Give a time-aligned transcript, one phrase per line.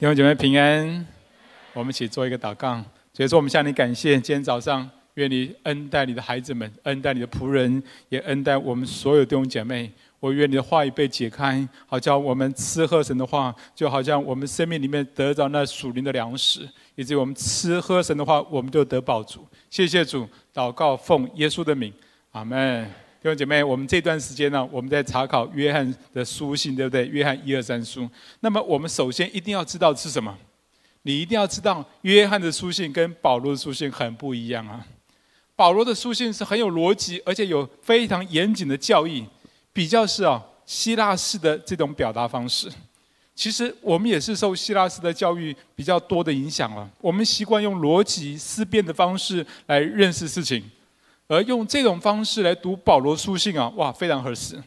[0.00, 1.06] 弟兄姐妹平安，
[1.74, 2.82] 我们一起做一个祷告。
[3.12, 4.14] 所以说，我们向你感谢。
[4.14, 9.92] 今天早上，愿你恩待你的孩子们，恩待你的仆人，也恩待我们所有弟兄姐妹。
[10.18, 19.46] 我愿你的话语被解开，好叫我们吃喝神的话，就好像我们生命里面得到那属灵的粮食，以及我们吃喝神的话，我们就得饱足。
[19.68, 21.92] 谢谢主，祷告奉耶稣的名，
[22.32, 22.90] 阿门。
[23.22, 27.06] 弟兄姐妹，我们这段时间呢，我们在查考约翰的书信，对不对？
[27.06, 28.08] 约翰一二三书。
[28.40, 30.34] 那么，我们首先一定要知道是什么？
[31.02, 34.86] 你一定要知道，约翰的书信跟保罗的书信很不一样啊。
[35.54, 39.26] 保罗的书信是很有逻辑，而且有非常严谨的教义，
[39.70, 42.72] 比较是啊希腊式的这种表达方式。
[43.34, 46.90] 其实我们也是受希腊式的教育比较多的影响了。
[47.02, 50.64] 我们习惯用逻辑思辨的方式来认识事情。
[51.30, 54.60] 而用这种方式来读保罗书信啊，哇，非常合适。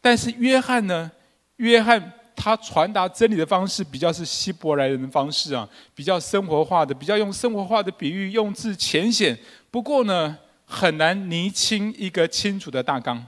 [0.00, 1.10] 但是约翰呢？
[1.56, 9.36] 约翰他传达真理的方式比较是希伯来人的方式啊，比较生活化的，比较用生活化的比喻，用字浅显。
[9.68, 13.26] 不过呢，很难厘清一个清楚的大纲。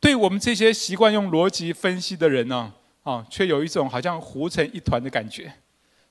[0.00, 2.72] 对我们这些习惯用逻辑分析的人呢，
[3.04, 5.52] 啊，却有一种好像糊成一团的感觉。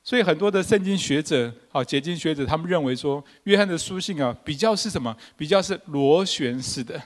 [0.08, 5.14] 所以很多的圣经学者，好解经学者，他们认为说，约翰的书信啊，比较是什么？
[5.36, 6.98] 比较是螺旋式的，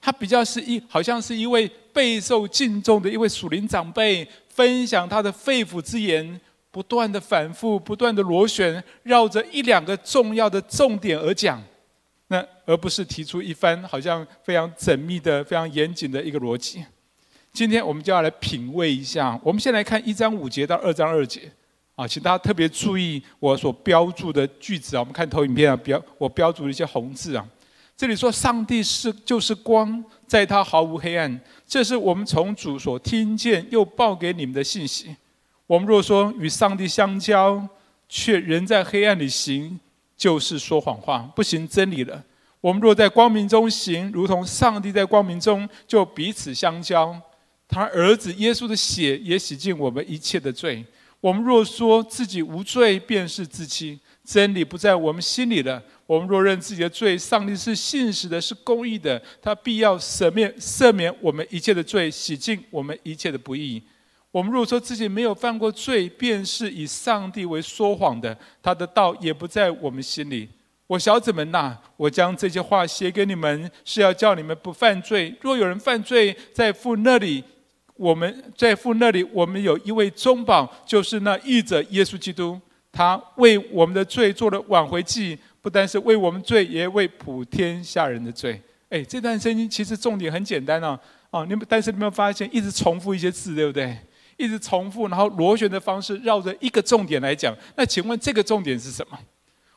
[0.00, 11.60] 他比较是一，好像是一位备受敬重的一位属灵长辈，分享他的肺腑之言，不断的反复，不断的螺旋，绕着一两个重要的重点而讲，
[12.28, 16.84] 那而不是提出一番好像非常缜密的、非常严谨的一个逻辑。
[17.52, 21.50] 今天我们就要来品味一下，我们先来看一章五节到二章二节。
[21.94, 25.00] 啊，请大家特别注意我所标注的句子啊。
[25.00, 27.46] 我们看投影片啊，标我标注了一些红字啊。
[27.96, 31.40] 这里说上帝是就是光，在他毫无黑暗。
[31.66, 35.14] 这是我们从主所听见又报给你们的信息。
[35.68, 37.66] 我们若说与上帝相交，
[38.08, 39.78] 却仍在黑暗里行，
[40.16, 42.24] 就是说谎话，不行真理了。
[42.60, 47.16] 我们若在光明中行，如同上帝在光明中，就彼此相交。
[47.68, 50.84] 他儿子耶稣的血也洗净我们一切的罪。
[51.24, 55.82] 我们若说自己无罪，便是自欺，真理不在我们心里了。
[56.04, 63.82] 我们若认自己的罪，上帝是信实的，是公义的，他必要赦免赦免我们一切的罪，洗净我们一切的不义。
[64.30, 70.46] 我们若说自己没有犯过罪，便是以上帝为说谎的，他的道也不在我们心里。
[70.86, 75.34] 我小子们呐，我将这些话写给你们，是要叫你们不犯罪。
[75.40, 77.42] 若有人犯罪，在父那里。
[77.96, 82.60] 我们在父那里，我们有一位中保，就是那义者耶稣基督。
[82.90, 88.60] 他为我们的罪做了挽回祭，不单是为我们罪，也为普天下人的罪。
[88.88, 90.96] 哎，这段圣经其实重点很简单哦。
[91.30, 93.96] 哦，你们但是你们发现一直重复一些字，对不对？
[94.36, 97.56] 一直重复，然后螺旋的方式绕着一个重点来讲。
[97.76, 99.18] 那请问这个重点是什么？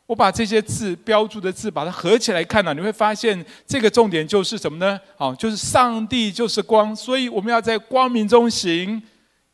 [0.08, 4.98] 我把这些字标注的字，把它合起来看呢，你会发现这个重点就是什么呢？
[5.18, 9.04] 好，就是上帝就是光，所以我们要在光明中行，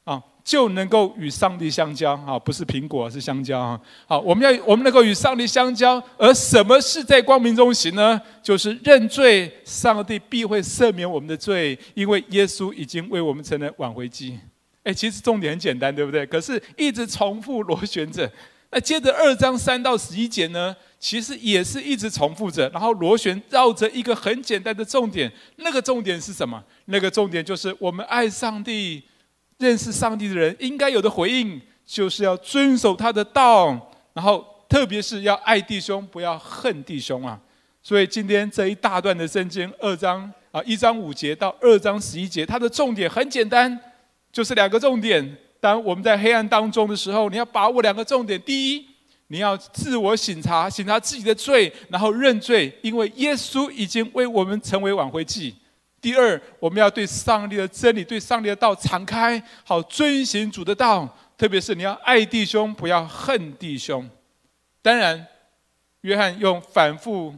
[0.03, 2.13] 啊，就能够与上帝相交。
[2.27, 3.81] 啊，不是苹果，是香蕉啊。
[4.05, 8.21] 好，我们要我们能够与上帝相交，而什么是在光明中行呢？
[8.43, 14.37] 就是认罪，上帝必会赦免我们的罪，因为耶稣已经为我们成了挽回祭。
[14.83, 16.23] 哎，其实重点很简单，对不对？
[16.27, 18.31] 可是一直重复螺旋着。
[18.73, 25.31] 那接着二章三到十一节呢，其实也是一直重复着，然后螺旋绕着一个很简单的重点。
[25.57, 26.61] 那个重点是什么？
[26.85, 29.03] 那个重点就是我们爱上帝、
[29.59, 33.67] 认识上帝的人应该有的回应，就是要遵守他的道，
[34.13, 37.39] 然后特别是要爱弟兄，不要恨弟兄啊。
[37.83, 43.79] 所以今天这一大段的圣经，二章啊一章五节到二章十一节，它的重点很简单，
[44.31, 45.37] 就是两个重点。
[45.63, 48.85] 当我们在黑暗当中的时候，你要把握两个重点：第一，
[49.27, 55.53] 你要自我省察，省察自己的罪，然后认罪，因为耶稣已经为我们成为挽回祭；
[56.01, 61.07] 第二，我们要对上帝的真理、对上帝的道敞开，好遵行主的道。
[61.37, 64.05] 特别是你要爱弟兄，不要恨弟兄。
[64.81, 65.25] 当然，
[66.01, 67.33] 约翰用反复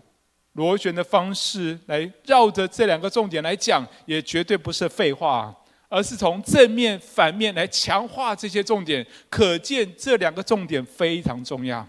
[0.54, 5.56] 螺旋的方式来绕着这两个重点来讲，也绝对不是废话。
[5.90, 11.88] 而是从正面、反面来强化这些重点，可见这两个重点非常重要。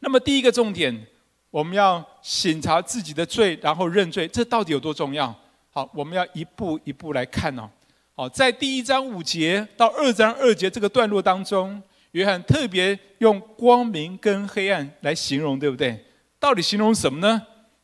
[0.00, 1.06] 那么第一个重点，
[1.50, 5.34] 我们要审查自己的罪，然后认罪，这到底有多重要？
[5.70, 7.68] 好，我们要一步一步来看哦。
[8.14, 11.82] 好，在第一章五节到二章二节这个段落当中，
[12.12, 16.04] 约翰特别用光明跟黑暗来形容，对不对？
[16.38, 17.40] 到底形容什么呢？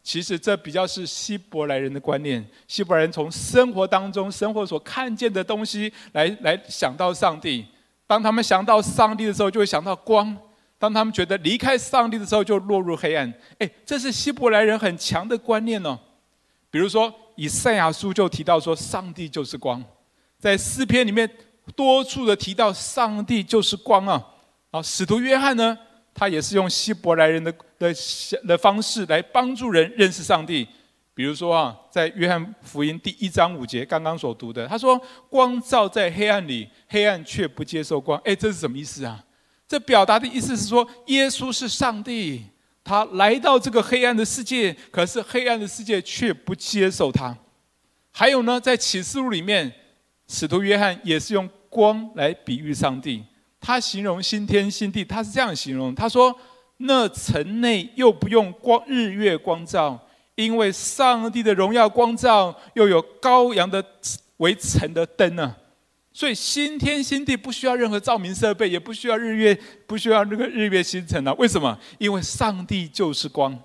[0.08, 7.62] 其实这比较是希伯来人的观念，希伯来人从生活当中、生活所看见的东西来来想到上帝。
[8.06, 10.34] 当他们想到上帝的时候，就会想到光；
[10.78, 13.30] 当他们觉得离开上帝的时候，就落入黑暗。
[13.58, 15.98] 哎，这是希伯来人很强的观念哦。
[16.70, 19.78] 比如说，以赛亚书就提到说，上帝就是光；
[20.38, 21.30] 在诗篇里面
[21.76, 24.26] 多处的提到上帝就是光啊。
[24.70, 25.76] 啊，使徒约翰呢，
[26.18, 27.94] 他也是用希伯来人的的
[28.44, 30.66] 的方式来帮助人认识上帝。
[31.14, 35.00] 比如说啊，在约翰福音第一章五节刚刚所读的，他说
[35.30, 39.24] ：“光照在黑暗里，黑暗却不接受光。”哎，这是什么意思啊？
[39.66, 42.44] 这表达的意思是说，耶稣是上帝。
[42.84, 47.36] 他来到这个黑暗的世界，可是黑暗的世界却不接受他。
[48.10, 49.70] 还有呢，在启示录里面，
[50.26, 53.22] 使徒约翰也是用光来比喻上帝。
[53.60, 56.34] 他形容新天新地，他是这样形容：他说，
[56.78, 59.98] 那城内又不用光日月光照，
[60.36, 63.84] 因为上帝的荣耀光照，又有羔羊的
[64.38, 65.56] 围城的灯呢。
[66.12, 69.56] 所以新天新地不需要任何照明设备，也不需要日月，
[69.86, 71.32] 不需要那个日月星辰啊。
[71.34, 71.78] 为什么？
[71.98, 73.56] 因为上帝就是光。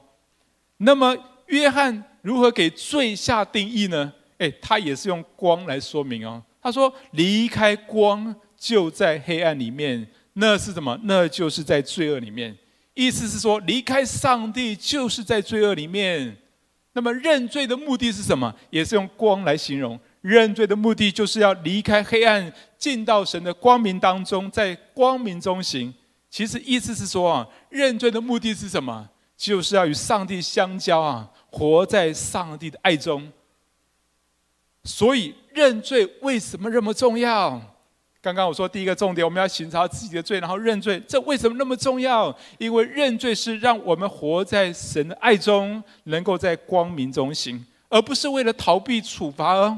[0.77, 1.15] 那么
[1.47, 4.11] 约翰如何给罪下定义呢？
[4.37, 6.43] 诶，他也是用光来说明哦。
[6.61, 10.07] 他说：“离开光，就在黑暗里面。
[10.35, 10.97] 那是什么？
[11.03, 12.57] 那就是在罪恶里面。
[12.93, 16.37] 意思是说，离开上帝就是在罪恶里面。
[16.93, 18.55] 那么认罪的目的是什么？
[18.69, 25.93] 也是用光来形容。”认罪的目的就是要离开黑暗，进到神的光明当中，在光明中行。
[26.29, 29.09] 其实意思是说啊，认罪的目的是什么？
[29.35, 33.29] 就是要与上帝相交啊，活在上帝的爱中。
[34.85, 37.72] 所以认罪为什么那么重要？
[38.23, 40.97] 刚刚我说第一个重点，我们要寻找自己的罪，然后认罪。
[41.05, 42.33] 这为什么那么重要？
[42.57, 49.77] 因为认罪是让我们活在神的爱中，能够在光明中行，而不是为了逃避处罚哦。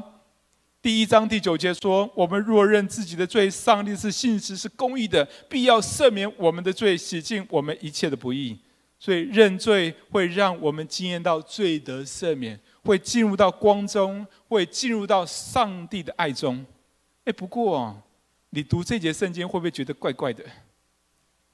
[0.80, 8.56] 第一章第九节说：“我们若认自己的罪，上帝是信实是公义的，必要赦免我们的罪，洗净我们一切的不义。
[9.00, 16.64] 所以认罪会让我们经验到罪得赦免，会进入到光中，会进入到上帝的爱中。
[17.24, 18.00] 哎，不过
[18.50, 20.44] 你读这节圣经会不会觉得怪怪的？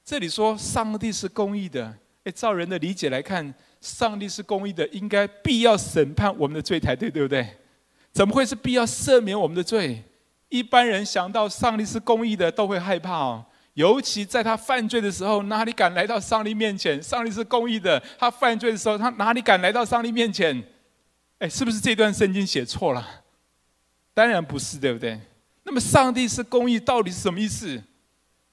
[0.05, 7.57] 这里说上帝是公义的，哎，照人的理解来看，上帝是公义的，应该必要审判我们的罪才对，对不对？”
[8.13, 10.03] 怎么会是必要赦免我们的罪？
[10.51, 13.47] 一般人想到上帝是公义的，都会害怕哦。
[13.73, 17.03] 尤其在他犯罪的时候，哪里敢来到上帝面前？
[17.03, 20.63] 上帝是公义的，他犯罪的时候，他哪里敢来到上帝面前？
[21.39, 23.25] 哎，是不是这段圣经写错了？
[24.13, 25.19] 当然不是，对不对？
[25.65, 27.83] 那么上帝是公义，到底是什么意思？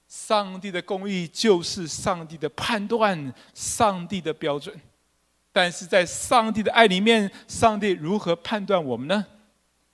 [0.07, 4.75] 上帝的公义就是上帝的判断，上帝的标准。
[5.51, 9.25] 但是在上帝的爱里面，上帝如何判断我们呢？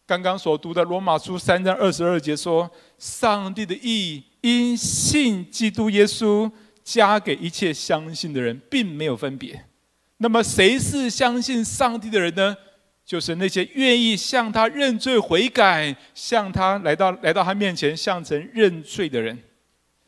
[0.06, 2.70] 刚刚所读的罗马书三章二十二节说
[3.00, 6.52] ：“上帝的义因信基督耶稣
[6.84, 9.66] 加给一切相信的人，并没有分别。”
[10.18, 12.56] 那么，谁是相信上帝的人呢？
[13.06, 19.38] 就是那些愿意向他认罪悔改，向他来到来到他面前向神认罪的人，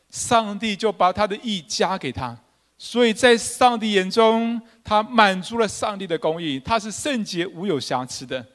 [0.10, 2.36] 上帝就把他的义加给他。
[2.80, 8.46] 所以在上帝眼中，他满足了上帝的公义，他是圣洁无有瑕疵的。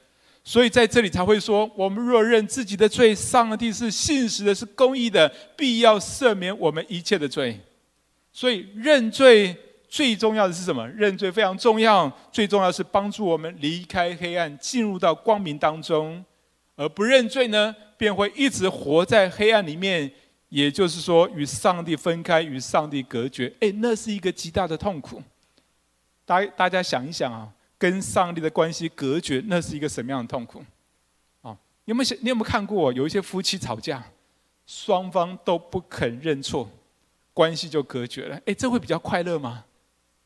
[0.44, 7.61] 所以在这里才会说：我们若认自己的罪，上帝是信实的，是公义的，必要赦免我们一切的罪。
[8.33, 9.56] 所以认罪
[9.93, 10.89] 最重要的是什么？
[10.89, 16.25] 认罪非常重要，最重要是帮助我们离开黑暗，进入到光明当中。
[16.77, 20.11] 而不认罪呢，便会一直活在黑暗里面，
[20.49, 23.53] 也就是说，与上帝分开，与上帝隔绝。
[23.61, 25.22] 诶，那是一个极大的痛苦。
[26.25, 27.53] 大大家想一想啊。
[27.77, 30.65] 跟上帝的关系隔绝，那是一个什么样的痛苦？
[31.43, 32.17] 啊，有没有想？
[32.22, 34.03] 你有没有看过有一些夫妻吵架，
[34.65, 36.70] 双方都不肯认错，
[37.34, 38.41] 关系就隔绝了？
[38.46, 39.65] 哎，这会比较快乐吗？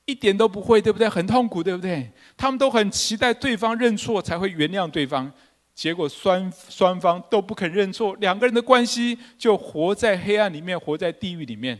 [0.06, 1.08] 一点都不会，对不对？
[1.08, 2.10] 很痛苦，对不对？
[2.36, 5.30] 他们都很期待对方认错才会原谅对方，
[5.74, 11.78] 结果双双方都不肯认错，两个人的关系就活在黑暗里面，活在地狱里面。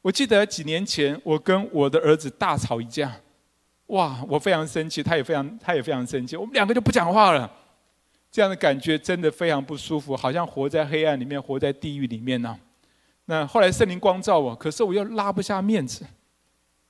[0.00, 3.12] 我记得几年前，我跟我的儿子大吵一架。
[3.88, 4.24] 哇！
[4.28, 7.50] 我非常生气，他也非常，他也非常生气，我们两个就不讲话了。
[8.30, 12.58] 这样的感觉真的非常不舒服，好像活在黑暗里面，活在地狱里面呢、
[13.26, 16.04] 那后来圣灵光照我，可是我又拉不下面子。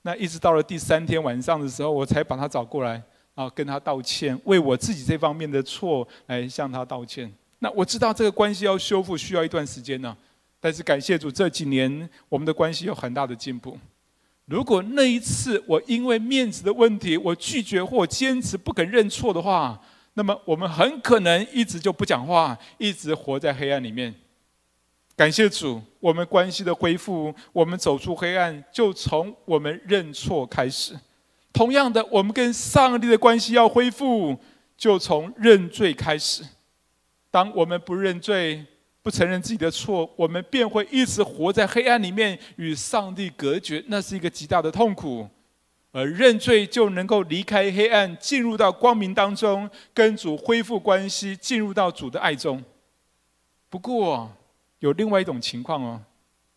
[0.05, 3.01] 那一直到了第三天晚上的时候，我才把他找过来，
[3.33, 7.33] 啊，跟他道歉，为我自己这方面的错来向他道歉。
[7.57, 10.15] 那我知道这个关系要修复需要一段时间呢、
[10.59, 13.75] 但是感谢主，这几年我们的关系有很大的进步。
[14.45, 19.81] 如果那一次我因为面子的问题，我拒绝或坚持不肯认错的话，
[20.13, 24.13] 那么我们很可能一直就不讲话，一直活在黑暗里面。
[25.15, 30.93] 感谢主，我们关系的恢复，我们走出黑暗，就从我们认错开始。
[31.53, 34.37] 同样的，我们跟上帝的关系要恢复，
[34.75, 36.43] 就从认罪开始。
[37.31, 38.65] 当我们不认罪，
[39.01, 45.29] 不承认自己的错，我们便会一直活在黑暗里面，与上帝隔绝，那是一个极大的痛苦。
[45.93, 52.61] 而认罪就能够离开黑暗，进入到光明当中，跟主恢复关系，进入到主的爱中。
[53.69, 54.29] 不过，
[54.85, 55.99] 有另外一种情况哦，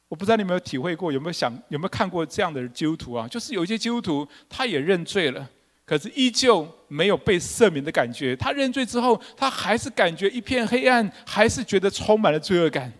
[0.06, 3.26] 我不知道你有没有体会过，有没有想，有没有看过这样的基督徒啊？
[3.26, 5.48] 就是有一些基督徒，他也认罪了。
[5.86, 8.36] 可是依旧没有被赦免的感觉。
[8.36, 12.92] 他认罪之后，他还是感觉一片黑暗，还是觉得充满了罪恶感。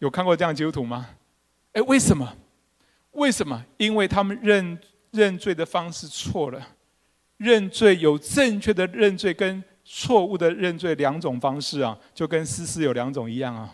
[0.00, 1.10] 有看过这样的基督徒吗？
[1.74, 2.36] 哎，为什么？
[3.12, 3.64] 为什么？
[3.76, 4.76] 因为他们认
[5.12, 6.60] 认罪的方式错了。
[7.36, 13.72] 认罪有正确的认罪跟错误的认罪两种方式啊，就跟丝丝有两种一样啊。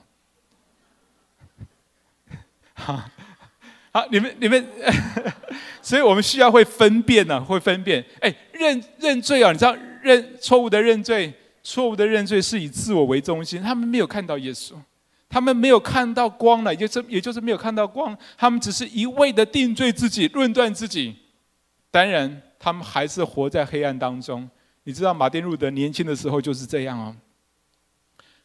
[2.76, 3.02] 好。
[3.96, 4.62] 好，你们你们，
[5.80, 8.04] 所以我们需要会分辨呢、啊，会分辨。
[8.20, 13.62] 哎，认认罪啊，你知道认错误的认罪，错误的认罪是以自我为中心。
[13.62, 14.74] 他们没有看到耶稣，
[15.30, 18.14] 他们没有看到光了，也就是也就是没有看到光。
[18.36, 21.16] 他们只是一味的定罪自己，论断自己。
[21.90, 24.46] 当然，他们还是活在黑暗当中。
[24.84, 27.16] 你知道，马丁路德年轻的时候就是这样哦。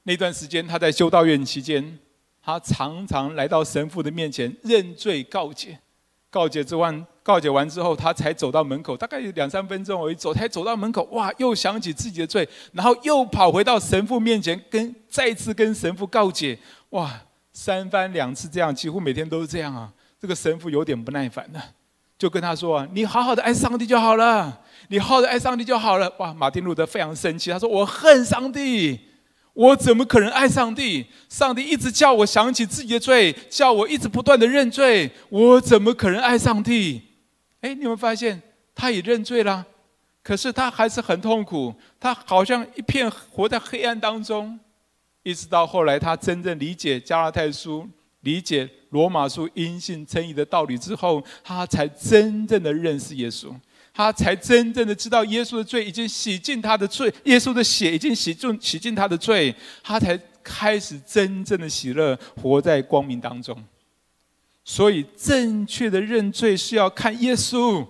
[0.03, 1.99] 那段时间，他在修道院期间。
[2.43, 5.77] 他常常来到神父的面前认罪告解，
[6.29, 16.57] 告解之完，告解完之后，他才走到门口，大概有两三分钟而已，走才走到门口，哇，又想起自己的罪，然后又跑回到神父面前，跟再次跟神父告解，
[16.89, 17.11] 哇，
[17.53, 19.93] 三番两次这样，几乎每天都是这样啊。
[20.19, 21.63] 这个神父有点不耐烦了，
[22.17, 28.99] 就跟他说啊：“你好好的爱上帝就好了，你好好的爱上帝就好了。”哇，马丁路德非常生气，他说：“我恨上帝。”
[29.53, 31.05] 我怎么可能爱上帝？
[31.27, 35.11] 上帝一直叫我想起自己的罪，叫我一直不断的认罪。
[35.29, 37.01] 我怎么可能爱上帝？
[37.59, 38.41] 哎，你有没有发现，
[38.73, 39.65] 他也认罪了，
[40.23, 44.59] 可是他还是很痛苦，他好像一片活在黑暗当中。
[45.23, 47.87] 一直到后来，他真正理解加拉太书、
[48.21, 53.53] 理解罗马书因信称义的道理之后，他才真正的认识耶稣。
[53.93, 63.55] 他才真正的知道耶稣的罪已经洗净他的罪，耶稣的血已经洗净洗净他的罪，他才开始真正的喜乐，活在光明当中。
[64.63, 67.85] 所以，正确的认罪是要看耶稣，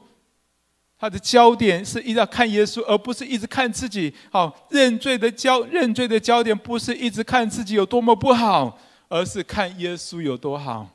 [0.98, 4.14] 他的焦点是一直要看耶稣，而不是一直看自己。
[4.32, 8.80] 好，认罪的焦认罪的焦点不是一直看自己有多么不好，
[9.10, 10.90] 而是看耶稣有多好。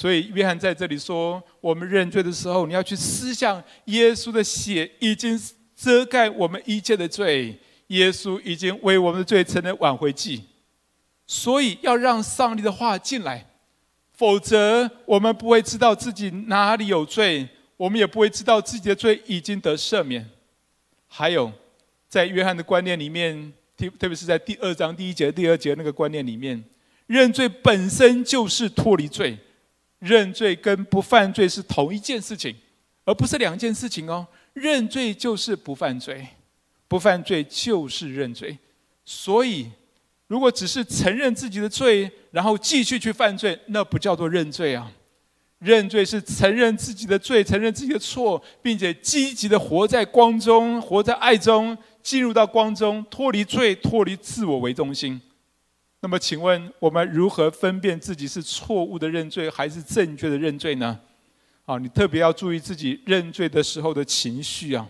[0.00, 5.36] 所以，约翰在这里说：我们认罪的时候，你要去思想，耶稣的血已经
[5.74, 10.44] 遮盖我们一切的罪，耶稣已经为我们的罪成了挽回祭。
[11.26, 13.44] 所以，要让上帝的话进来，
[14.12, 20.24] 否则我们不会知道自己哪里有罪，我们也不会知道自己的罪已经得赦免。
[21.08, 21.52] 还有，
[22.08, 26.62] 在约翰的观念里面，特特别是在第二章第一节、第二节那个观念里面，
[27.08, 29.36] 认罪本身就是脱离罪。
[29.98, 32.54] 认罪跟不犯罪是同一件事情，
[33.04, 34.26] 而不是两件事情哦。
[34.52, 36.26] 认罪就是不犯罪，
[36.86, 38.56] 不犯罪就是认罪。
[39.04, 39.70] 所以，
[40.26, 44.92] 如果只是承认自己的罪，然后继续去犯罪，那不叫做认罪啊。
[45.58, 55.20] 认罪是承认自己的罪，承认自己的错，并且积极的活在光中，活在爱中，进入到光中，脱离罪，脱离自我为中心。
[56.00, 60.98] 那么，请问我们如何分辨自己是错误的认罪还是正确的认罪呢？
[61.64, 64.88] 啊，你特别要注意自己认罪的时候的情绪啊，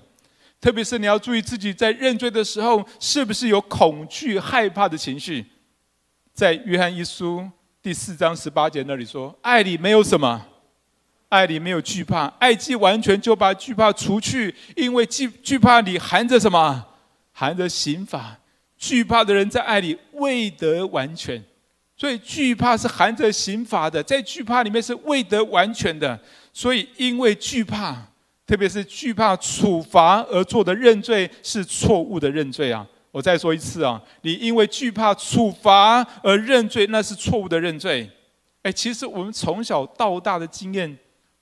[0.60, 5.46] 特别是你要注意自己在认罪的时候是不是有恐惧、害怕的情绪。
[6.34, 7.48] 在约翰一书
[7.82, 10.46] 第四章十八节那里说：“爱里没有什么，
[11.30, 16.86] 爱里没有惧怕，爱既完全，就把惧怕除去，因为惧惧怕里含着什么？
[17.32, 18.38] 含着刑罚。”
[18.78, 21.42] 惧怕的人在爱里未得完全，
[21.96, 26.18] 所以惧怕是含着刑罚的，在惧怕里面是未得完全的。
[26.52, 27.96] 所以因为惧怕，
[28.46, 32.86] 特别是惧怕处罚而做的认罪是错误的认罪啊！
[33.10, 38.08] 我再说一次啊，你因为惧怕处罚而认罪，那是错误的认罪。
[38.62, 40.96] 哎，其实我们从小到大的经验，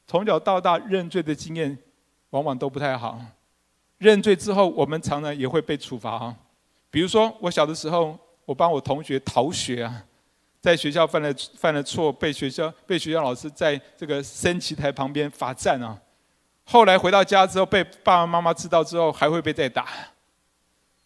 [0.06, 1.76] 从小到大认罪的经验，
[2.30, 3.20] 往往都不太好。
[3.98, 6.34] 认罪之后，我们常常也会被处罚啊。
[6.90, 10.04] 比如说，我小的时候，我帮我同学逃学啊，
[10.60, 15.98] 在学校犯了犯了错，被学校被学校老师在这个升旗台旁边罚站啊。
[16.64, 19.86] 后来回到家之后，被爸爸妈妈知道之后，还会被再打。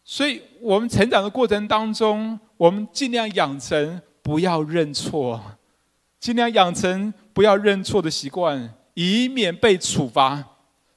[0.03, 5.41] 所以，我们成长的过程当中，我们尽量养成不要认错，
[6.19, 10.43] 尽量养成不要认错的习惯，以免被处罚。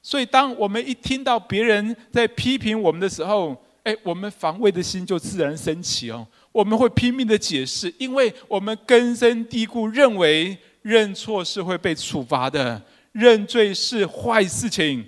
[0.02, 6.26] 所以，当我们一听到别人在批评我们的时候，哎，我们防卫的心就自然升起哦。
[6.52, 15.06] 我们会拼命的解释，因为我们根深蒂固认为认错是会被处罚的，认罪是坏事情。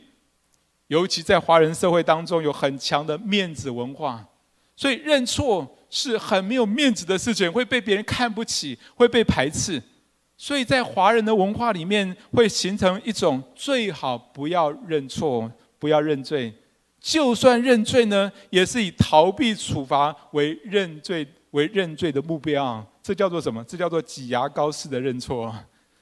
[0.88, 4.24] 尤其在华人社会当中，有很强的面子文化，
[4.76, 9.82] 所以认错是很没有面子的事情，会被别人看不起，会被排斥。
[10.38, 16.54] 所以在华人的文化里面，会形成一种最好不要认错，不要认罪。
[17.06, 22.84] 就算认罪呢，也是以逃避处罚为认罪为认罪的目标啊。
[23.04, 23.64] 这叫做什么？
[23.66, 25.54] 这叫做挤牙膏式的认错。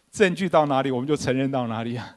[0.10, 2.16] 证据到哪里，我们就承认到哪里啊！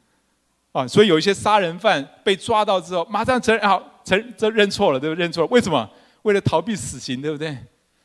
[0.71, 5.25] 啊，所以有一些杀人犯被抓到之后，马上承认，好，承认认错了，对不对？
[5.25, 5.90] 认错了，为什么？
[6.23, 7.59] 为了逃避死刑，对不对？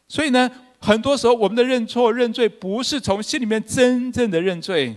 [0.08, 4.96] 所以呢，很多时候我们的认错、认罪，不是从心里面真正的认罪。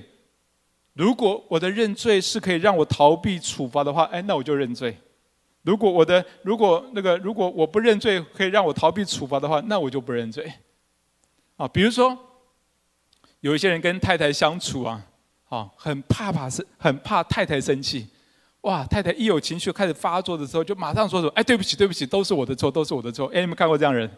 [0.94, 4.96] 如果我的认罪是可以让我逃避处罚的话，哎，那我就认罪。
[5.64, 10.52] 如果我的如果那个如果我不认罪可以让我逃避处罚的话，那我就不认罪。
[11.56, 12.16] 啊，比如说
[13.40, 15.06] 有一些人跟太太相处啊，
[15.48, 18.06] 啊，很怕怕是很怕太太生气，
[18.62, 23.26] 哇，太太一有情绪开始发作的时候，就马上说什么，哎，对不起，对不起，都是我的错，都是我的错。
[23.28, 24.10] 哎，你们看过这样人？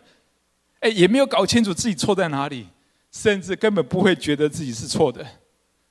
[0.81, 2.67] 哎，也没有搞清楚自己错在哪里，
[3.13, 5.25] 甚至根本不会觉得自己是错的。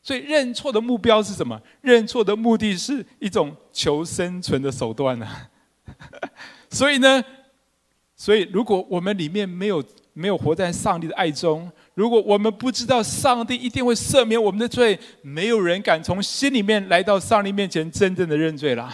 [0.06, 1.60] 所以认错的目标是什么？
[1.82, 5.28] 认错的目的是一种求生存的手段呢、
[6.70, 7.24] 所以呢，
[8.16, 9.84] 所以如果我们里面没有
[10.14, 18.94] 没有活在上帝的爱中，如果我们不知道上帝一定会赦免我们的罪，没有人敢从心里面来到上帝面前真正的认罪了。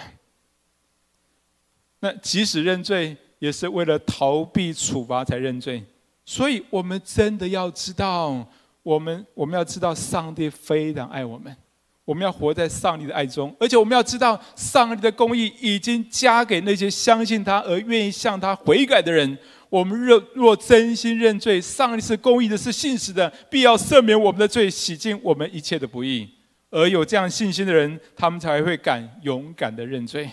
[2.00, 5.84] 那即使认罪，也是为了逃避处罚才认罪。
[6.24, 8.48] 所以我们真的要知道。
[8.84, 11.56] 我们我们要知道，上帝非常爱我们，
[12.04, 19.38] 我们要活在上帝的爱中，而且我们要知道，上帝的公义已经加给那些相信他而愿意向他悔改的人。
[19.70, 26.30] 我们若若真心认罪，上帝是公义的，是信实的，必要赦免我们的罪，洗净我们一切的不义。
[26.70, 30.30] 而有这样信心的人，他们才会敢勇敢的认罪。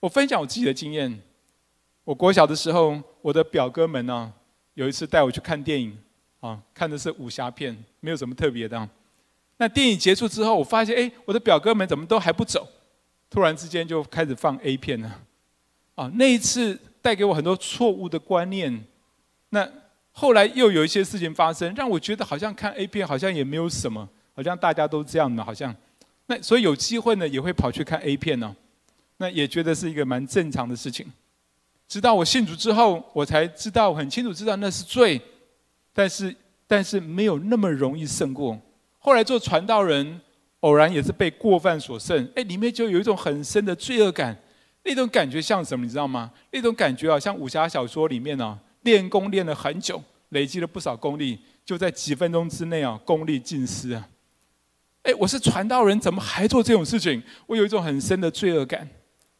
[0.00, 1.20] 我分享我自己的经验，
[2.04, 4.32] 我国小的时候，我的表哥们呢，
[4.74, 5.96] 有一次带我去看电影。
[6.40, 8.88] 啊，看的是武侠片，没有什么特别的。
[9.56, 12.68] 那电影结束之后，我发现，哎，我的表哥们怎么都还不走？
[13.28, 15.20] 突然之间就开始放 A 片了。
[15.96, 18.84] 啊，那一次带给我很多错误的观念。
[19.50, 19.68] 那
[20.12, 25.74] 后来又有一些事情发生，让我觉得好像看 A 片好像也没有什么，好像大家都这样的，好像。
[26.26, 28.54] 那所以有机会呢，也会跑去看 A 片呢。
[29.16, 31.04] 那也觉得是一个蛮正常的事情。
[31.88, 35.20] 直到我信主之后，我才知道很清楚，知道那是罪。
[35.98, 36.32] 但是，
[36.68, 38.56] 但是没有那么容易胜过。
[39.00, 40.20] 后来做传道人，
[40.60, 42.30] 偶然也是被过犯所胜。
[42.36, 44.40] 哎，里面就有一种很深的罪恶感。
[44.84, 45.84] 那种感觉像什么？
[45.84, 46.30] 你知道吗？
[46.52, 54.08] 那种感觉啊，像武侠小说里面啊，练功练了很久，累积了不少功力，就在几分钟之内啊，功力尽失啊。
[55.02, 57.20] 哎，我是传道人，怎么还做这种事情？
[57.48, 58.88] 我有一种很深的罪恶感。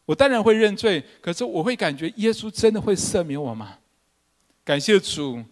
[0.07, 3.79] 我当然会认罪，可是我会感觉耶稣真的会赦免我吗？
[4.65, 5.45] 感谢主。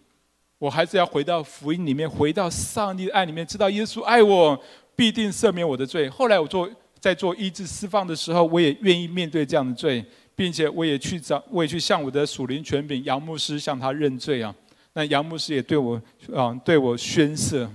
[0.59, 4.59] 我还是要回到福音里面，回到上帝的爱里面，知道耶稣爱我，
[4.95, 6.09] 必定赦免我的罪。
[6.09, 6.67] 后来我做
[6.99, 10.03] 在做医治释放的时候，我也愿意面对这样的罪，
[10.35, 14.53] 并且我也去找，我也去向我的属灵权柄杨牧师向他认罪啊。
[14.93, 16.01] 那杨牧师也对我
[16.33, 17.69] 啊对我宣誓，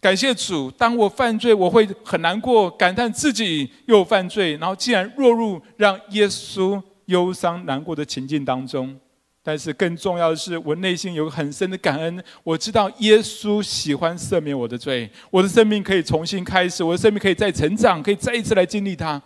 [0.00, 0.70] 感谢主。
[0.70, 8.98] 当我犯罪，我会很难过，感叹自己又犯罪，然后竟然落入让耶稣忧伤难过的情境当中。
[9.44, 12.22] 但是更重要的是，我内心有很深的感恩。
[12.44, 19.20] 我知道耶稣喜欢赦免我的罪，我的生命可以重新开始，我的生命可以再成长，可以再一次来经历它。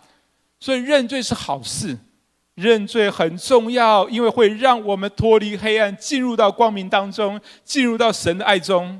[0.59, 1.95] 所以认罪是好事，
[2.55, 8.99] 认罪很重要，因为会让我们脱离黑暗，进入到光明当中，进入到神的爱中。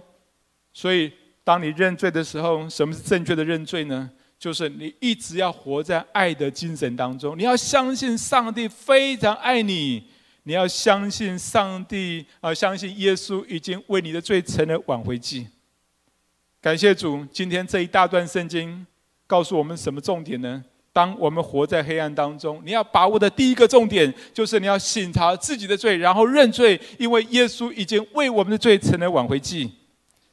[0.72, 1.12] 所以，
[1.44, 4.08] 当你认罪的时候，什么是正确的认罪呢？
[4.38, 10.04] 就是你一直要活在爱的精神当中，你要相信上帝非常爱你。
[10.48, 15.46] 你要相信上帝啊，相信耶稣已经为你的罪成了挽回祭。
[16.62, 18.88] 感谢主，今天这一大段圣经
[19.28, 20.64] 告诉我们什么重点呢？
[20.94, 29.70] 当我们活在黑暗当中，你要把握的第一个重点就是你要省察自己的罪，然后认罪，因为耶稣已经为我们的罪成了挽回祭。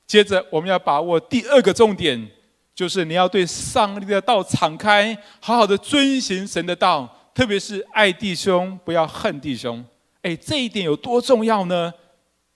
[0.07, 2.25] 接着，我们要把握第二个重点，
[2.73, 9.85] 就是你要对上帝的道敞开，好好的遵行神的道，特别是爱弟兄，不要恨弟兄。
[10.25, 11.93] 哎，这一点有多重要呢？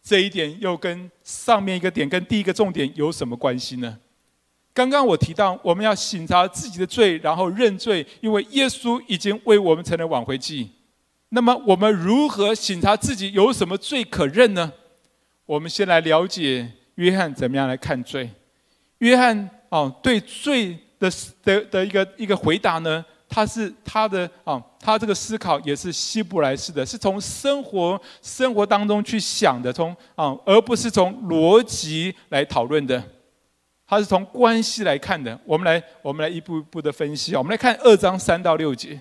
[0.03, 3.99] 这一点又跟上面一个点跟第一个重点有什么关系呢？
[4.73, 10.71] 刚刚我提到我们要省察自己的罪，然后认罪，因为耶稣已经为我们成了挽回祭。
[11.29, 14.73] 那么我们如何省察自己有什么罪可认呢？
[15.45, 18.31] 我们先来了解约翰怎么样来看罪。
[18.99, 33.03] 约翰哦，对罪的的的一个一个回答呢，他是他的啊，他这个思考也是希伯来式的，是从生活生活当中去想的，从啊，而不是从逻辑来讨论的，
[33.87, 35.38] 他是从关系来看的。
[35.45, 39.01] 我们来我们来一步一步的分析啊，我们来看二章三到六节。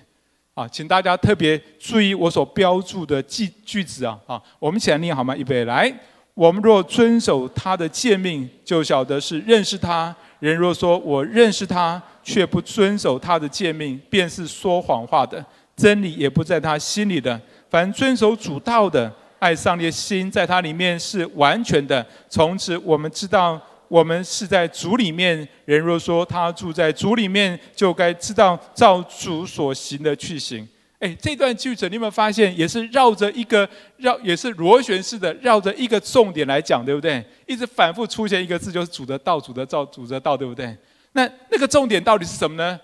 [0.54, 4.18] 啊，请大家特别注意我所标注的句句子啊！
[4.26, 5.36] 啊，我们一起来念好吗？
[5.36, 5.88] 预备来，
[6.34, 10.12] 我们若遵守他的诫命，就晓得是认识他。
[10.40, 15.46] 人若说我认识他，却不遵守他的诫命，便是说谎话的，
[15.78, 17.40] 真理也不在他心里的。
[17.70, 22.04] 凡遵守主道的，爱上帝的心在他里面是完全的。
[22.28, 23.58] 从此我们知道。
[23.88, 30.68] 我们是在主里面，人若说他住在主里面，就该知道照主所行的去行。
[30.98, 37.24] 哎，这段句子你有没有发现，也是绕着一个绕，也是螺旋式的绕着一个重点来讲，对不对？
[37.46, 40.76] 一直反复出现一个字，就是主的道，主的道，主的道，对不对？
[41.12, 42.78] 那那个重点到底是什么呢？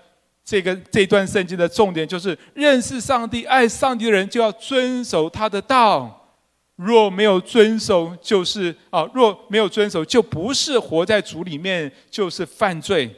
[0.45, 6.21] 这个这段圣经的重点就是认识上帝、爱上帝的人，就要遵守他的道。
[6.77, 13.09] 若没有遵守，就是啊；若没有遵守，就不是活在主里面，就是犯罪。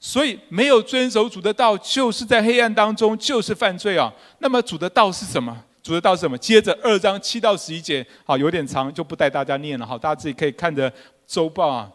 [0.00, 4.12] 所以，没有遵守主的道，就是在黑暗当中，就是犯罪啊。
[4.40, 5.56] 那么，主的道是什么？
[5.80, 6.36] 主的道是什么？
[6.38, 9.86] 接着二章七到十一节，好，有点长，就不带大家念了。
[9.86, 10.92] 好，大家自己可以看着
[11.24, 11.88] 周报啊。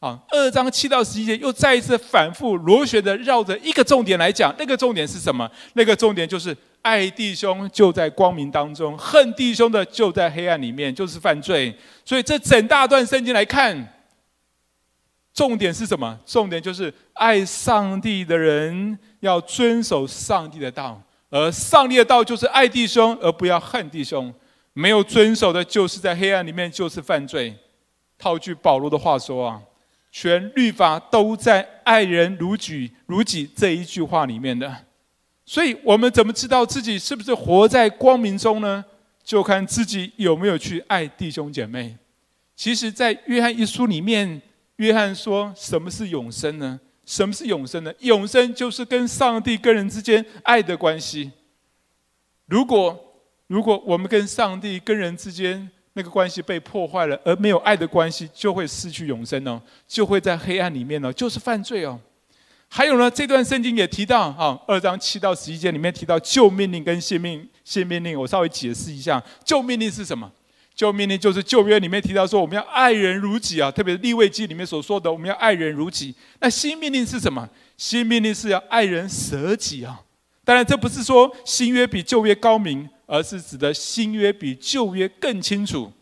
[0.00, 5.48] 啊，二章七到十一节又再一次反复螺旋的绕着一个重点来讲，那个重点是什么？
[5.74, 6.56] 那个重点就是。
[6.82, 11.76] 爱弟兄就在光明当中，恨弟兄的就在黑暗里面，就是犯罪。
[12.06, 14.00] 所以这整大段圣经来看，
[15.34, 16.18] 重点是什么？
[16.24, 24.32] 重点就是爱上帝的人要遵守上帝的道，而上帝的道就是爱弟兄，而不要恨弟兄。
[24.72, 27.54] 没有遵守的，就是在黑暗里面，就是犯罪。
[28.16, 29.60] 套句保罗的话说啊，
[30.10, 34.84] 全律法都在爱人如己如己这一句话里面的。
[35.44, 38.84] 所以我们怎么知道自己是不是活在光明中呢？
[39.22, 41.96] 就看自己有没有去爱弟兄姐妹。
[42.56, 44.40] 其实，在约翰一书里面，
[44.76, 46.80] 约翰说什么是永生呢？
[47.04, 47.92] 什么是永生呢？
[48.00, 51.30] 永生就是跟上帝跟人之间爱的关系。
[52.46, 52.98] 如果
[53.46, 61.98] 如果我们跟上帝跟人之间那个关系被破坏了，而没有爱的关系，就会失去永生哦，就会在黑暗里面哦，就是犯罪哦。
[62.68, 70.30] 还有呢，这段圣经也提到，哈，二章七到十一节里面提到旧命令跟新命新命令，我稍微解释一下，旧命令是什么？
[70.72, 76.14] 旧命令就是旧约里面提到说，我们要爱人如己啊，特别是利未记里面所说的，我们要爱人如己。
[76.38, 77.46] 那新命令是什么？
[77.76, 80.00] 新命令是要爱人舍己啊。
[80.44, 85.92] 当然，这不是说新约比旧约高明，而是指的新约比旧约更清楚，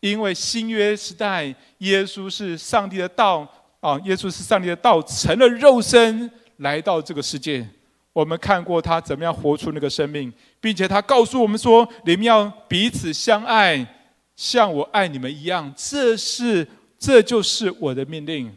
[0.00, 3.50] 因为新约时代，耶稣是上帝的道。
[3.80, 7.66] 啊，耶稣是上帝的道，成了肉身来到这个世界。
[8.12, 14.04] 我们看过他怎么样活出那个生命，并且他告诉我们说：“你们要彼此相爱，
[14.36, 16.68] 像我爱你们一样。”这是，
[16.98, 18.54] 这就是我的命令。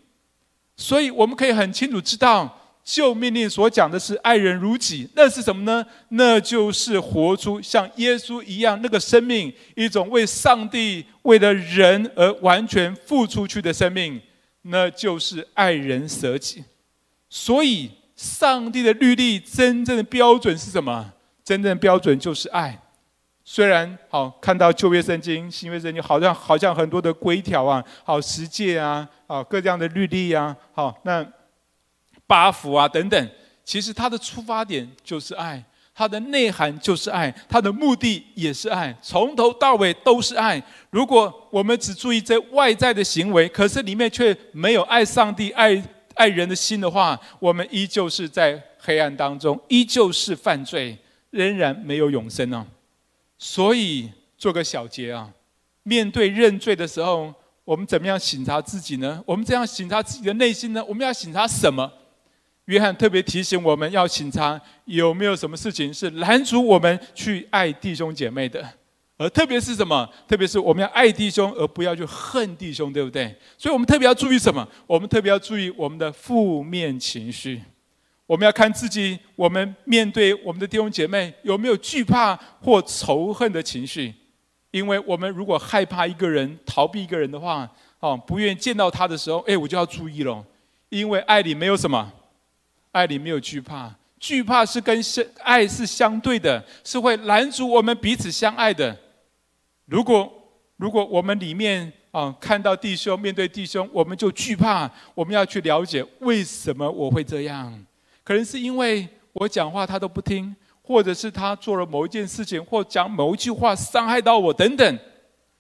[0.76, 5.86] 所以我们可以很清楚知道，旧命令所讲的是爱人如己，那是什么呢？
[6.10, 14.22] 那就是活出像耶稣一样那个生命，一种为上帝、为了人而完全付出去的生命。
[14.66, 16.64] 那就是爱人舍己，
[17.30, 21.12] 所以上帝的律例真正的标准是什么？
[21.44, 22.80] 真正的标准就是爱。
[23.44, 31.26] 虽然好看到旧约圣经、新约圣经，好像好像很多的规条啊，好十诫啊，好各样的律例啊，好那
[32.34, 33.30] 八福啊等等，
[33.64, 35.64] 其实它的出发点就是爱。
[35.94, 40.60] 它的内涵就是爱，它的目的也是爱，从头到尾都是爱。
[40.90, 45.80] 如果我们只注意这外在的行为，可是里面却没有爱上帝、爱
[46.16, 50.98] 爱人的心的话，我们依旧是在黑暗当中，依旧是犯罪，
[51.30, 52.66] 仍然没有永生呢。
[53.38, 55.30] 所以做个小结啊，
[55.84, 57.32] 面对认罪的时候，
[57.64, 59.22] 我们怎么样省察自己呢？
[59.28, 60.84] 我们这样省察自己的内心呢？
[60.86, 61.92] 我们要省察什么？
[62.66, 68.66] 约翰特别提醒我们要省察有没有什么事情是拦阻我们去爱弟兄姐妹的，
[69.18, 70.10] 而特别是什么？
[70.28, 73.36] 特别是我们要爱弟兄，而不要去恨弟兄，对不对？
[73.58, 74.68] 所以我们特别要注意什么？
[74.88, 77.62] 我们特别要注意我们的负面情绪。
[78.26, 84.14] 我们要看自己，我们面对我们的弟兄姐妹有没有惧怕或仇恨的情绪？
[84.72, 90.44] 因为我们如果害怕一个人、逃避一个人的话，哦，不愿意见到他的时候，哎，我就要注意了，
[90.90, 92.12] 因为爱里没有什么，
[92.94, 98.98] 爱里没有惧怕，惧怕是跟相爱是相对的，是会拦阻我们彼此相爱的。
[99.88, 100.32] 如果
[100.78, 107.86] 如果我们里面啊看到弟兄面对弟兄，我们就惧怕，我们要去了解为什么我会这样，
[108.24, 110.56] 可能是因为我讲话他都不听。
[110.86, 115.00] 或者是他做了某一件事情，或讲某一句话伤害到我等等，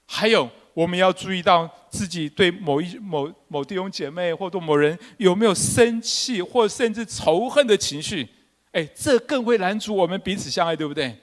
[0.06, 8.28] 还有我们要注意到自己对某一某某弟兄姐妹或者某人有没有生气或甚至仇恨的情绪，
[8.72, 11.16] 哎，这更会拦阻我们彼此相爱，对不对？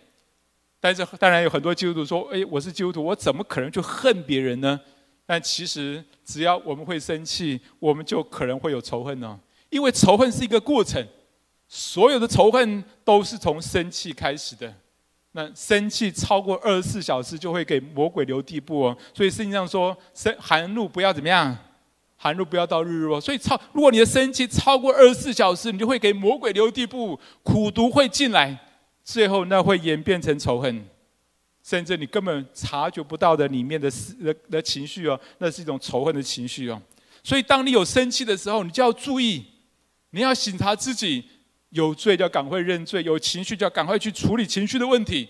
[0.79, 4.81] 但是当然有很多基督徒说，哎，我是基督徒，我怎么可能去恨别人呢？
[5.27, 11.07] 但其实只要我们会生气，我们就可能会有仇恨呢，因为仇恨是一个过程。
[11.73, 14.75] 所有的仇恨都是从生气开始的，
[15.33, 18.97] 那生气超过二十四小时就会给魔鬼留地步哦。
[19.15, 21.57] 所以圣经上说，生寒露不要怎么样，
[22.17, 23.21] 寒露不要到日落。
[23.21, 28.59] 所以超，如果你的生气超过二十四小时，你就会给魔鬼留地步，苦毒会进来，
[29.05, 30.85] 最后那会演变成仇恨，
[31.63, 33.89] 甚至你根本察觉不到的里面的
[34.21, 36.83] 的的情绪哦，那是一种仇恨的情绪哦。
[37.23, 39.45] 所以当你有生气的时候，你就要注意，
[40.11, 41.25] 你要省察自己。
[41.71, 45.29] 有罪就要赶快认罪，有情绪就要赶快去处理情绪的问题。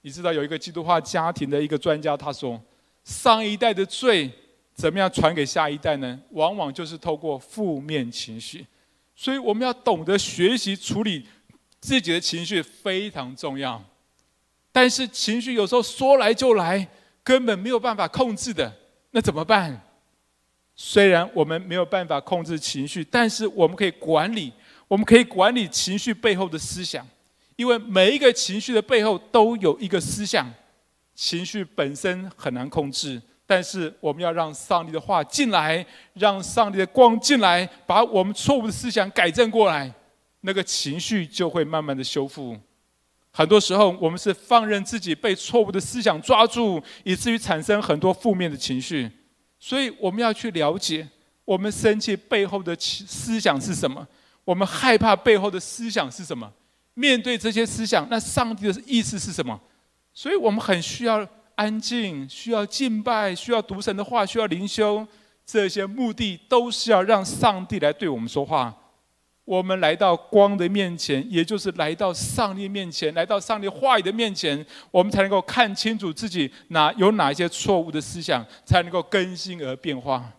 [0.00, 2.60] 你知道有一个基督化家庭的一个专家，他说，
[3.04, 4.30] 上一代的罪
[4.74, 6.18] 怎么样传给下一代呢？
[6.30, 8.66] 往往就是透过负面情绪。
[9.14, 11.24] 所以我们要懂得学习处理
[11.78, 13.80] 自己的情绪非常重要。
[14.72, 16.88] 但是情绪有时候说来就来，
[17.22, 18.74] 根本没有办法控制的，
[19.10, 19.80] 那怎么办？
[20.74, 24.50] 虽然我们没有办法控制情绪，但是我们可以管理。
[24.92, 27.08] 我们可以管理情绪背后的思想，
[27.56, 30.46] 因为每一个情绪的背后都有一个思想。
[31.14, 39.90] 情绪本身很难控制，但是我们要让上帝的话进来，让上帝的光进来，把我们错误的思想改正过来，
[40.42, 42.54] 那个情绪就会慢慢的修复。
[43.30, 49.10] 很多时候，我们是放任自己被错误的思想抓住，以至于产生很多负面的情绪。
[49.58, 51.08] 所以，我们要去了解
[51.46, 54.06] 我们生气背后的思想是什么。
[54.44, 56.50] 我们害怕背后的思想是什么？
[56.94, 59.58] 面对这些思想，那上帝的意思是什么？
[60.12, 65.06] 所以我们很需要安静，需要敬拜，需要读神的话，需要灵修。
[65.44, 68.74] 这些目的都是要让上帝来对我们说话。
[69.44, 80.30] 我们来到光的面前，也就是来到上帝面前，来到上帝话语的面前，我们才能够看清楚自己哪有哪一些错误的思想，才能够更新而变化。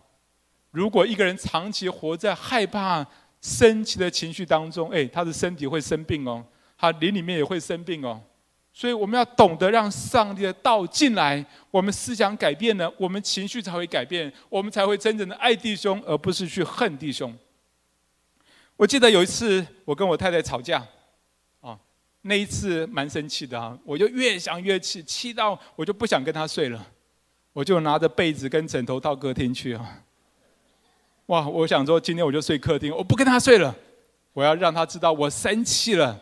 [0.70, 3.06] 如果一个人长期活在害怕，
[3.44, 6.42] 生气的情绪当中，哎，他的身体会生病哦，
[6.78, 8.18] 他灵里面也会生病哦，
[8.72, 17.36] 所以我们要懂得让上帝的道进来，我们思想改变了，我们情绪才会改变，我们才会真正的爱弟兄，而不是去恨弟兄。
[18.76, 20.82] 我记得有一次我跟我太太吵架，
[21.60, 21.78] 啊，
[22.22, 26.86] 那一次蛮生气的啊，我就越想越气，气到我就不想跟她睡了，
[27.52, 30.00] 我就拿着被子跟枕头到客厅去啊。
[31.26, 31.48] 哇！
[31.48, 33.74] 我想说，今天我就睡客厅，我不跟他睡了，
[34.34, 36.20] 我要让他知道我生气了。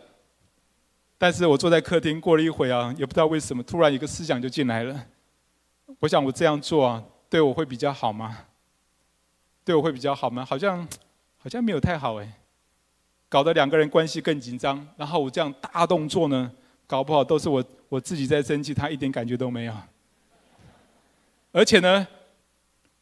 [1.17, 5.05] 但是我坐在客厅，过了一会啊，也不知道为什么，突然一个思想就进来了。
[5.99, 8.37] 我想我这样做啊，对我会比较好吗？
[9.65, 10.45] 对我会比较好吗？
[10.45, 10.87] 好像
[11.37, 12.33] 好像没有太好哎，
[13.27, 14.87] 搞得两个人关系更紧张。
[14.95, 16.49] 然后我这样大动作呢，
[16.87, 19.73] 搞不好都是我我自己在生气，他一点感觉都没有。
[21.51, 22.07] 而且呢。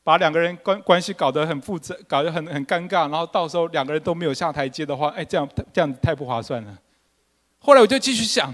[0.03, 6.77] 把两个人关关系搞得很复杂，搞得很很尴尬，然后到时候两个人都没有下台阶的话，哎，这样这样太不划算了。
[7.59, 8.53] 后来我就继续想，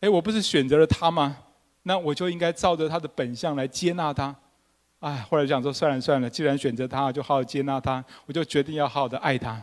[0.00, 1.36] 哎，我不是选择了他吗？
[1.84, 4.36] 那我就应该照着他的本相来接纳他。
[5.00, 8.04] 哎，后来想说，算了算了，既然选择他，就好好接纳他。
[8.26, 9.62] 我就决定要好好的爱他，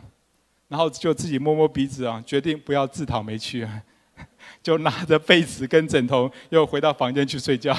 [0.66, 3.82] 然后就自己摸摸鼻子啊，决定不要自讨没趣啊，
[4.60, 7.72] 就拿着被子跟枕头又回到房间去睡觉，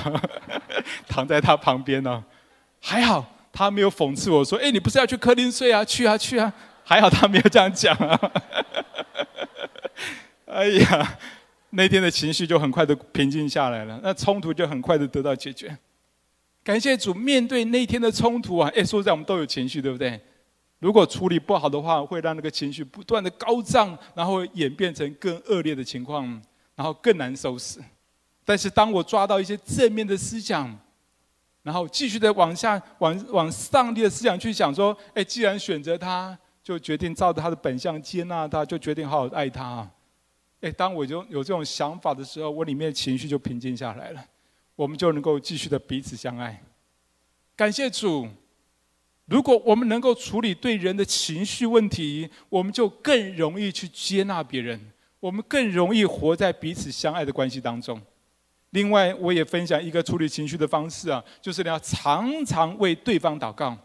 [1.10, 2.24] 躺在他旁边呢。
[2.89, 5.84] 还好他没有讽刺我说：“哎，你不是要去客厅睡啊？
[5.84, 6.54] 去啊去啊！”
[6.86, 8.32] 还好他没有这样讲啊。
[10.47, 11.19] 哎呀，
[11.71, 15.78] 那天的情绪就很快的平静下来了，那冲突就很快的得到解决。
[16.63, 20.17] 感谢主，面对那天的冲突啊，哎，说实在我们都有情绪，对不对？
[20.80, 26.23] 如果处理不好的话，会让那个情绪不断的高涨，然后演变成更恶劣的情况，
[26.76, 27.82] 然后更难收拾。
[28.45, 30.73] 但是当我抓到一些正面的思想，
[31.68, 39.86] 然后继续的往下，往往上帝的思想去想，说：哎，既然选择他，就决定照着他的本相接纳他，就决定好好爱他。
[40.62, 44.26] 哎，当我就有这种想法的时候，我里面的情绪就平静下来了。
[44.78, 46.64] 我们就能够继续的彼此相爱。
[47.54, 48.30] 感谢主，
[49.26, 54.80] 如果我们能够处理对人的情绪问题，我们就更容易去接纳别人，
[55.20, 58.02] 我们更容易活在彼此相爱的关系当中。
[58.72, 63.76] 另外，我也分享一个处理情绪的方式啊，就是你要常常为对方祷告，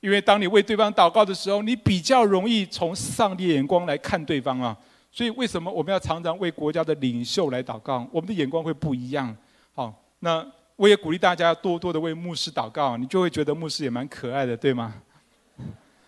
[0.00, 4.76] 因为当你为对方祷告的时候，你比较容易从上帝眼光来看对方啊。
[5.10, 8.06] 所以，为什么我们要常常为国家的领袖来祷告？
[8.12, 9.34] 我们的眼光会不一样。
[9.74, 10.46] 好，那
[10.76, 14.94] 我也鼓励大家多多的为牧师祷告，你就会觉得牧师也蛮可爱的，对吗？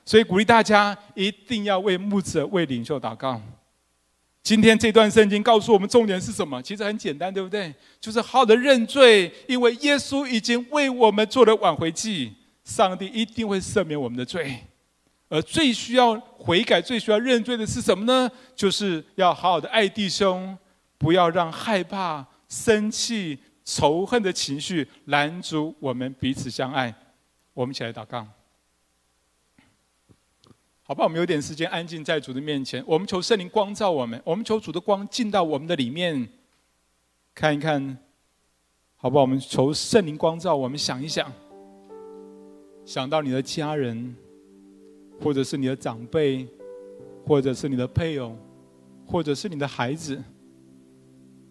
[0.05, 3.40] 所以鼓励大家一定要为牧者、为领袖祷告。
[4.42, 6.61] 今天这段圣经告诉我们重点是什么？
[6.62, 7.72] 其实很简单，对不对？
[8.00, 12.33] 就是好好的认罪，因为耶稣已经为我们做了挽回祭，
[12.64, 14.57] 上帝一定会赦免我们的罪。
[15.29, 18.29] 而最需要悔改、最需要认罪的是什么呢？
[18.57, 20.59] 就是要好好的爱弟兄，
[20.98, 26.92] 不要让害怕、生气、仇恨的情绪拦阻我们彼此相爱。
[27.55, 28.26] 我们一起来祷告，
[30.90, 31.05] 好吧？
[31.05, 36.29] 我们有点时间安静在主的面前，我们求圣灵光照我们，我们求主的光进到我们的里面，
[37.33, 37.96] 看一看，
[38.96, 39.22] 好不好？
[39.22, 41.33] 我们求圣灵光照我们，想一想，
[42.85, 44.16] 想到你的家人。
[45.22, 46.48] 或者是你的长辈，
[47.24, 48.37] 或者是你的配偶，
[49.07, 50.20] 或者是你的孩子，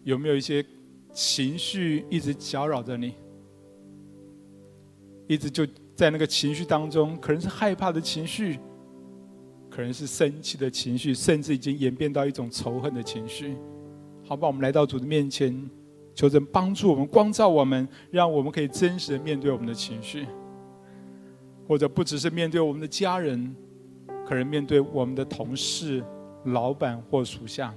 [0.02, 0.62] 有没有一些
[1.14, 3.14] 情绪一直搅扰着你？
[5.28, 8.58] 一直就在那个情绪当中，可能是害怕的情绪，
[9.70, 13.56] 可能是生气的情绪，甚至已经演变到一种仇恨的情绪。
[14.26, 15.70] 好吧，我们来到主的面前，
[16.14, 20.26] 求神帮助我们，光照我们，让我们可以真实的面对我们的情绪。
[21.66, 23.54] 或者不只是面对我们的家人，
[24.26, 26.04] 可能面对我们的同事、
[26.46, 27.72] 老板或属下，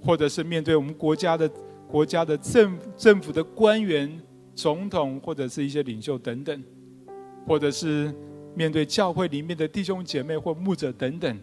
[0.00, 1.50] 或者是面对我们国家的
[1.86, 4.10] 国家的政政府的官员、
[4.54, 6.64] 总统或者是一些领袖等等，
[7.46, 8.10] 或者是
[8.54, 11.38] 面对教会里面的弟兄姐妹或牧者等等，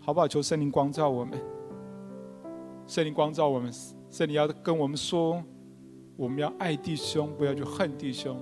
[0.00, 0.28] 好不好？
[0.28, 1.38] 求圣灵光照我们，
[2.86, 3.72] 圣灵光照我们，
[4.10, 5.42] 圣灵要跟我们说，
[6.16, 8.40] 我们要爱弟兄，不要去恨弟兄。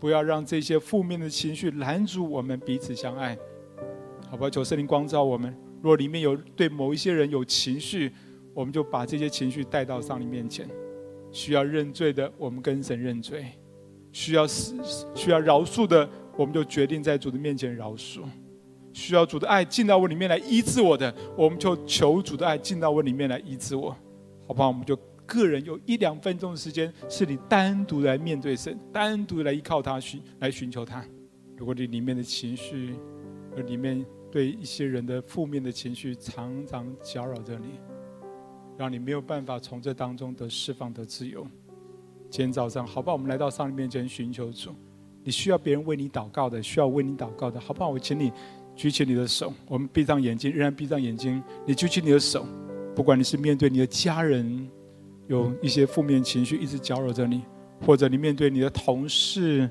[0.00, 3.38] 不要让这些负面的情绪拦阻我们彼此相爱，
[4.28, 4.50] 好不好？
[4.50, 5.56] 求圣灵光照我们。
[5.80, 8.12] 若里面有对某一些人有情绪，
[8.52, 10.68] 我们就把这些情绪带到上帝面前。
[11.30, 13.44] 需要认罪的，我们跟神认罪；
[14.12, 14.76] 需要死、
[15.14, 16.06] 需要饶恕的，
[16.36, 18.20] 我们就决定在主的面前饶恕。
[18.92, 23.90] 需要主的爱进到我里面来医治我的，我们就求主的爱进到我里面来医治我，
[24.46, 24.68] 好不好？
[24.68, 24.98] 我们就。
[25.26, 31.02] 个人有一两分钟的时间，是你单独来面对神，单独来依靠他，寻来寻求他。
[31.56, 32.94] 如果你里面的情绪，
[33.56, 37.80] 而里面对一些人的负面的情绪常常搅扰着你，
[38.76, 41.46] 让你没有办法从这当中得释放得自由。
[42.28, 43.14] 今天早上，好不好？
[43.14, 44.74] 我们来到上帝面前寻求主。
[45.24, 47.90] 你需要别人为你祷告的，需要为你祷告的，好不好？
[47.90, 48.30] 我请你
[48.76, 49.52] 举起你的手。
[49.66, 51.42] 我们闭上眼睛，仍然闭上眼睛。
[51.66, 52.46] 你举起你的手，
[52.94, 54.68] 不管你是面对你的家人。
[55.26, 57.40] 有一些负面情绪一直搅扰着你，
[57.80, 59.66] 或者你面对你的同事、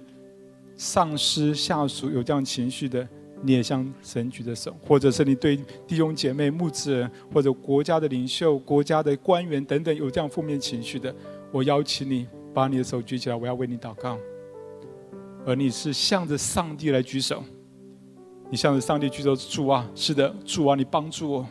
[0.75, 3.07] 上司、下属有这样情绪的，
[3.43, 11.15] 你也向神举着手；或者是你对弟兄姐妹、牧者或者国家的领袖、国家的官员等等有这样负面情绪的，
[11.51, 14.17] 我邀请你把你的手举起来，我要为你祷告。
[15.45, 17.43] 而你是向着上帝来举手，
[18.49, 21.45] 你向着上帝举手，主啊，是的，主啊，你帮助我。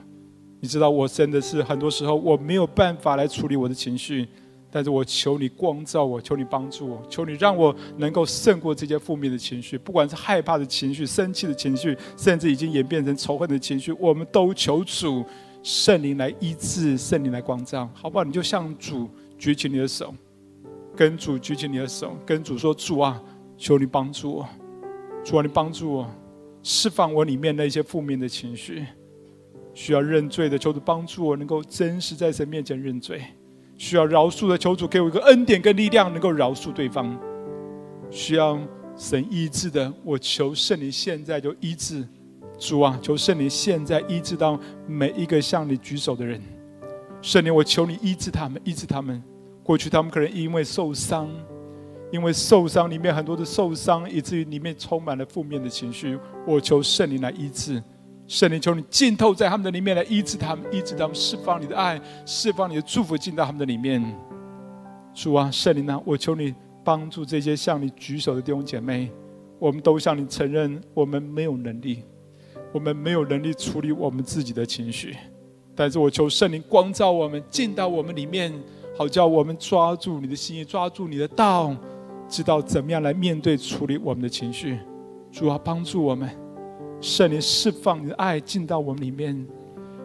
[0.61, 4.29] 你知道我真的是很多时候我没有办法来处理我的情绪，
[4.71, 15.25] 但是我求你光照我，求你帮助我，求你让我能够胜过这些负面的情绪，不管是害怕的情绪、生气的情绪，甚至已经演变成仇恨的情绪，我们都求主
[15.65, 18.25] 圣灵来医治，圣灵来光照，好不好？
[18.25, 20.15] 你就向主举起你的手，
[20.97, 23.21] 跟主举起你的手，跟主说：“主啊，
[23.63, 24.49] 求你帮助我，
[25.23, 26.11] 主啊，你帮助我，
[26.65, 28.85] 释放我里面那些负面的情绪。”
[29.73, 33.19] 需要认罪的，求主帮助我，能够真实在神面前认罪；
[33.79, 37.17] 需要饶恕的，求主给我一个恩典跟力量，能够饶恕对方；
[38.11, 38.59] 需要
[38.97, 42.05] 神医治的，我求圣灵现在就医治。
[42.59, 44.59] 主啊，求圣灵现在医治到
[44.89, 46.43] 每一个向你举手的人。
[47.23, 49.23] 圣灵，我求你医治他们，医治他们。
[49.63, 51.31] 过去他们可能因为受伤，
[52.13, 56.17] 因为受伤里面很多的受伤，以至于里面充满了负面的情绪。
[56.47, 57.83] 我求圣灵来医治。
[58.29, 64.01] 圣灵，求你浸透在他们的里面，来医治他们，医治他们，释放你的爱，释放你的祝福进到他们的里面。
[65.13, 66.55] 主啊，圣灵啊，我求你
[66.85, 69.11] 帮助这些向你举手的弟兄姐妹。
[69.59, 72.03] 我们都向你承认，我们没有能力，
[72.73, 75.17] 我们没有能力处理我们自己的情绪。
[75.75, 78.53] 但是我求圣灵光照我们，进到我们里面，
[78.97, 81.77] 好叫我们抓住你的心意，抓住你的道，
[82.33, 84.79] 知道怎么样来面对处理我们的情绪。
[85.31, 86.31] 主啊，帮助我们，
[86.99, 89.47] 圣灵释放你的爱进到我们里面，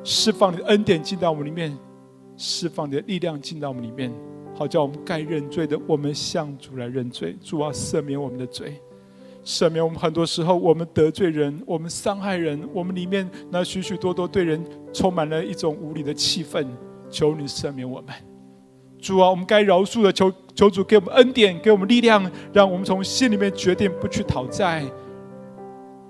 [0.04, 1.74] 释放你的恩典进到我们里面，
[2.36, 4.14] 释放你的力量进到我们里面，
[4.54, 7.34] 好叫我们该认罪的，我们向主来认罪。
[7.42, 8.82] 主啊，赦免我们的罪。
[9.46, 14.62] 赦免我们，很多时候我们得罪人，我们伤害人，我们里面那许许多多对人
[14.92, 16.68] 充满了一种无理的气愤。
[17.10, 18.14] 求你赦免我们，
[19.00, 24.84] 主啊，我们该饶恕的，求求主给我们恩典，给我们力量，让我们从心里面决定不去讨债。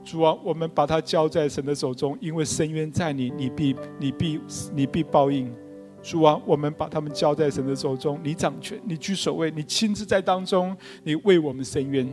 [0.04, 4.40] 主啊，我们把它交在神的手中，因为伸冤在你，你必你必
[4.74, 5.54] 你必报应。
[6.02, 12.08] 主啊，我们把他们交在神的手中，你掌权，你居首位，你亲自在当中，你为我们伸冤。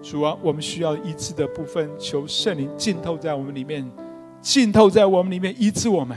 [0.00, 3.84] 主啊，我们需要医治的部分，求圣灵浸透在我们里面，
[4.40, 6.16] 浸透在我们里面，医治我们。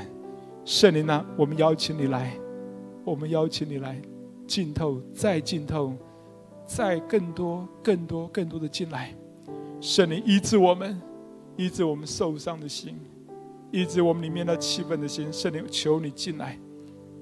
[0.64, 2.32] 圣灵啊，我们邀请你来，
[3.04, 4.02] 我们邀请你来，
[4.47, 5.93] 浸透，再浸透，
[6.66, 9.14] 再更多、更多、更多的进来。
[9.80, 11.02] 圣灵医治我们，
[11.58, 12.99] 医治我们受伤的心，
[13.72, 15.32] 医治我们里面的气愤的心。
[15.34, 16.60] 圣灵，求你进来，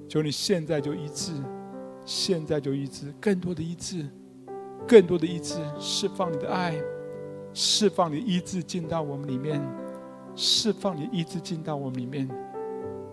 [0.08, 1.32] 求你现在就医治，
[2.04, 4.06] 现在就医治，更多的医治。
[4.88, 6.74] 更多的医治，释放你的爱，
[7.52, 9.62] 释放你医治进到我们里面，
[10.34, 12.26] 释放你医治进到我们里面。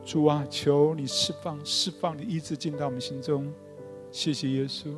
[0.07, 3.53] 主啊，求你释放，释放你的医治进到我们心中。
[4.09, 4.95] 谢谢耶稣，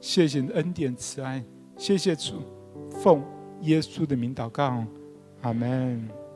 [0.00, 1.44] 谢谢你的恩典慈爱，
[1.76, 2.42] 谢谢主，
[2.90, 3.22] 奉
[3.60, 4.84] 耶稣的名祷告，
[5.42, 6.27] 阿门。